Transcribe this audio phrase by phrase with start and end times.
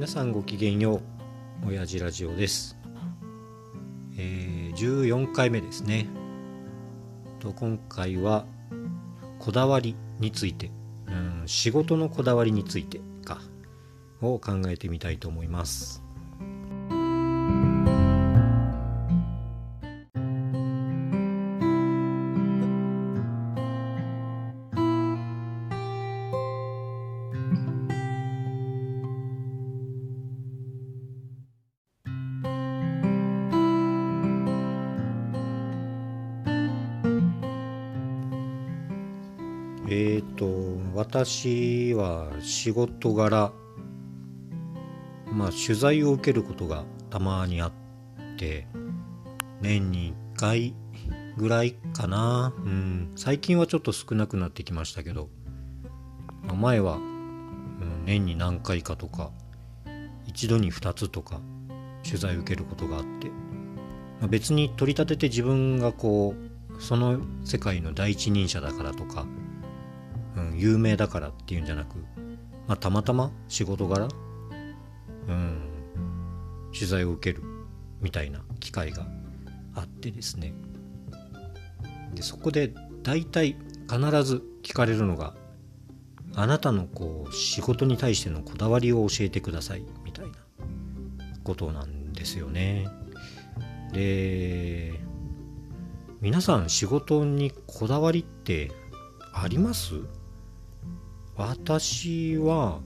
[0.00, 1.02] 皆さんごきげんよ
[1.62, 1.68] う。
[1.68, 2.74] 親父ラジオです、
[4.16, 6.06] えー、14回目ですね。
[7.38, 8.46] と今回は
[9.38, 10.70] こだわりについて、
[11.06, 13.42] うん、仕事のこだわりについてか
[14.22, 16.02] を考えてみたいと思います。
[40.40, 40.48] と
[40.94, 43.52] 私は仕事柄
[45.30, 47.72] まあ取材を受けることがたまにあっ
[48.38, 48.66] て
[49.60, 50.74] 年に1回
[51.36, 52.54] ぐらいかな。
[52.56, 53.12] うん。
[53.16, 55.28] 最近はちょっと少なくなってきましたけど、
[56.58, 56.98] 前は、
[58.04, 59.30] 年に何回かとか
[60.26, 61.40] 一度に2つとか
[62.02, 63.30] 取材を受けることがあって、
[64.28, 69.26] 別に取り立てて自分がこうその世界の第一人者だからとか
[70.36, 71.96] うん、有名だからっていうんじゃなく、
[72.66, 74.08] まあ、たまたま仕事柄、
[75.28, 75.60] うん、
[76.72, 77.44] 取材を受ける
[78.00, 79.06] みたいな機会が
[79.74, 80.52] あってですね
[82.14, 82.72] でそこで
[83.02, 83.56] 大体
[83.88, 85.34] 必ず聞かれるのが
[86.36, 90.32] 「あなたのこう仕事に対してのこだわりを教えてください」みたいな
[91.42, 92.88] ことなんですよね。
[93.92, 95.00] で
[96.20, 98.70] 皆さん仕事にこだわりって
[99.32, 99.94] あります？
[101.36, 102.80] 私は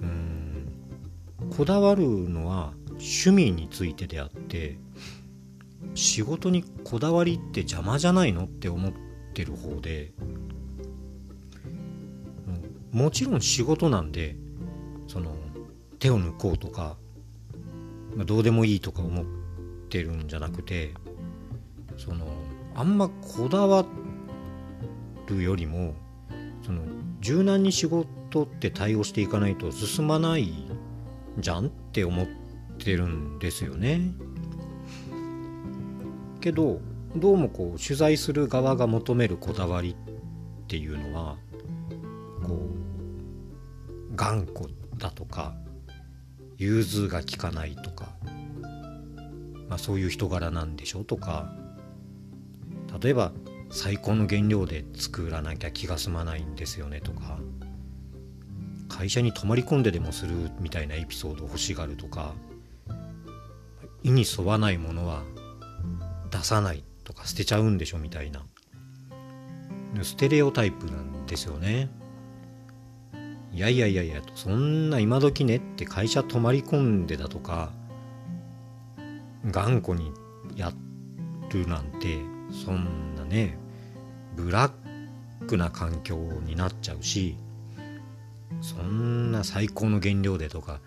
[0.00, 0.72] うん
[1.50, 4.78] こだわるのは趣味についてであって
[5.94, 8.92] 仕事にこだわりって邪魔じゃないのって思っ
[9.34, 10.12] てる方で
[12.92, 14.36] もちろん仕事なんで
[15.06, 15.34] その
[15.98, 16.96] 手を抜こうとか、
[18.14, 19.24] まあ、どうでもいいとか思っ
[19.88, 20.94] てるんじゃなくて
[21.96, 22.26] その
[22.74, 23.84] あんまこだわ
[25.26, 25.94] るよりも
[26.64, 26.82] その
[27.20, 30.52] 柔軟に仕事って対応していかないと進まない
[31.38, 32.26] じゃんって思っ
[32.78, 34.12] てるんですよね。
[36.40, 36.80] けど
[37.16, 41.36] どうもこう取材する側が求めるこだわりっていうのは
[42.46, 45.54] こう頑固だとか
[46.56, 48.16] 融通が利かないとか、
[49.68, 51.52] まあ、そういう人柄なんでしょとか
[53.00, 53.32] 例えば
[53.70, 57.38] 最高の原料で作らなきゃ気が済まないんですよねとか
[58.88, 62.34] 会社に泊まり込んででもするみたいなエピソード欲しがるとか
[64.02, 65.22] 意に沿わないものは
[66.30, 68.42] 出さないとか捨てちゃうんでしょみたいな。
[70.02, 71.88] ステレオタイプなんですよね。
[73.52, 77.72] いやいやいやいやとそんな今時ねって会社泊まり込んでだとか
[79.46, 80.12] 頑固に
[80.54, 80.72] や
[81.50, 82.18] るなんて
[82.50, 83.58] そんなね
[84.36, 87.36] ブラックな環境になっちゃうし
[88.60, 90.80] そんな最高の原料でとか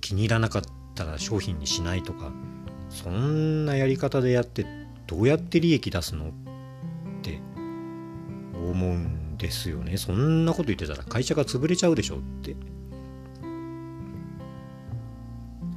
[0.00, 0.62] 気に入らなかっ
[0.94, 2.32] たら商品にしないとか
[2.90, 4.66] そんなやり方でやって
[5.06, 6.30] どうやって利益出すのっ
[7.22, 7.40] て
[8.54, 9.96] 思うんですよね。
[9.96, 12.56] そんなこと言ってたら会社が潰れちゃうでしょって。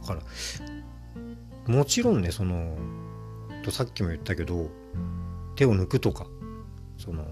[0.00, 0.20] だから
[1.72, 2.76] もちろんねその
[3.60, 4.70] とさっきも言ったけど
[5.56, 6.26] 手を抜くとか
[6.96, 7.24] その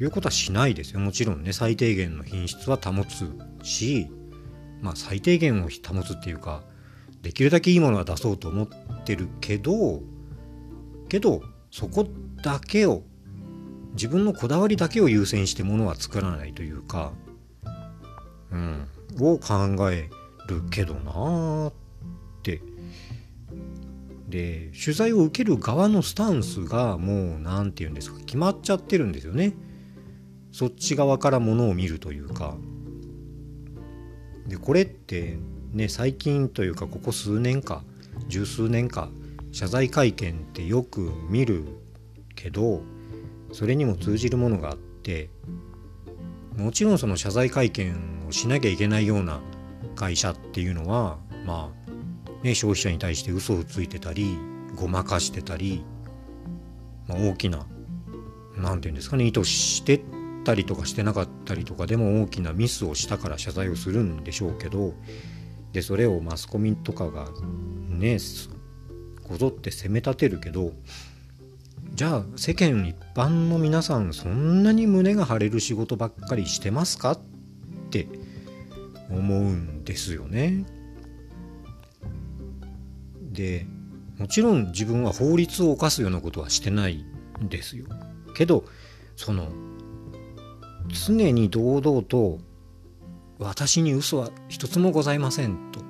[0.00, 1.00] いうことはしないですよ。
[1.00, 3.30] もちろんね最低限の品質は保つ
[3.62, 4.10] し
[4.80, 6.62] まあ最低限を保つっていうか
[7.22, 8.68] できるだけいいものは出そうと思っ
[9.04, 10.00] てるけど
[11.08, 12.06] けどそこ
[12.42, 13.02] だけを
[13.92, 17.12] 自分のこだわりだけを優先してものは作らないというか
[18.50, 18.88] うん
[19.20, 20.08] を考え
[20.48, 21.89] るけどなーって。
[24.30, 29.54] で取材を受ける側のスタンスがもう何て言うんですか決まっちゃってるんですよね。
[30.52, 32.56] そっち側からものを見るというか。
[34.46, 35.38] でこれって
[35.72, 37.84] ね最近というかここ数年か
[38.28, 39.08] 十数年か
[39.52, 41.64] 謝罪会見ってよく見る
[42.34, 42.82] けど
[43.52, 45.30] それにも通じるものがあって
[46.56, 47.94] もちろんその謝罪会見
[48.28, 49.40] をしなきゃいけないような
[49.94, 51.79] 会社っていうのはまあ
[52.42, 54.38] ね、消費者に対して嘘をついてたり
[54.76, 55.84] ごまかしてたり、
[57.06, 57.66] まあ、大きな
[58.56, 60.02] 何て言うんですかね意図して
[60.44, 64.94] たりとかしてなかったりとかでも大きなミスをしたから謝罪をするんでしょうけど
[65.72, 67.28] でそれをマスコミとかが
[67.88, 68.18] ね
[69.22, 70.72] こぞって責め立てるけど
[71.94, 77.12] じゃあ世間一般の皆さんそんなに胸が張れる仕事ばっかりしてますか？
[77.12, 77.18] っ
[77.90, 78.08] て
[79.10, 80.64] 思うんですよね。
[83.40, 83.66] で
[84.18, 87.06] もちろん自分は法律を犯すようなことはしてない
[87.42, 87.86] んですよ。
[88.34, 88.66] けど
[89.16, 89.48] その
[90.88, 92.38] 常に堂々と
[93.38, 95.80] 私に嘘は一つもございませんと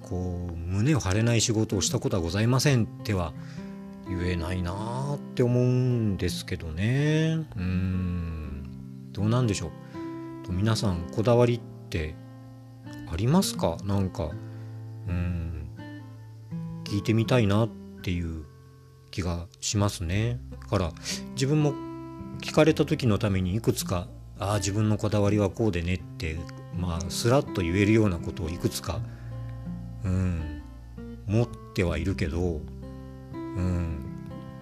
[0.00, 3.34] こう胸を張れない仕事をしたことはございませんっては
[4.08, 7.46] 言えないなーって思うんですけどね。
[7.56, 8.62] うん。
[9.12, 9.70] どうなんでしょ
[10.48, 10.52] う。
[10.52, 11.60] 皆さんこだわりっ
[11.90, 12.14] て
[13.12, 13.76] ありますか？
[13.84, 14.30] なんか。
[15.06, 15.59] うん。
[16.90, 17.68] 聞いてみたいなっ
[18.02, 18.44] ていう
[19.12, 20.40] 気がしますね。
[20.60, 20.92] だから
[21.34, 21.72] 自分も
[22.40, 24.08] 聞かれた時のためにいくつか
[24.40, 26.36] ああ自分のこだわりはこうでねって
[26.76, 29.00] まあすらっと言えるようなことをいくつか
[30.04, 30.62] うん
[31.26, 32.60] 持ってはいるけど
[33.34, 34.04] うん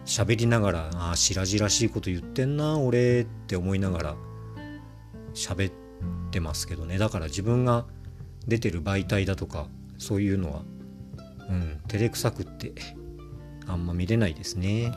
[0.05, 4.17] 喋りながらああ白々しいこと言ってんな俺って思いながら
[5.33, 5.73] 喋っ
[6.31, 6.99] てますけどね。
[6.99, 7.87] だから自分が
[8.47, 10.63] 出てる媒体だとかそういうのは
[11.49, 12.73] うん照れくさくって
[13.67, 14.93] あんま見れないですね。